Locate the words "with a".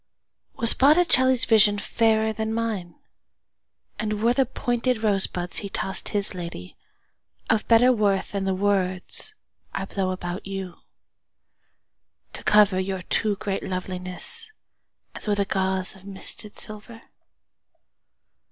15.27-15.45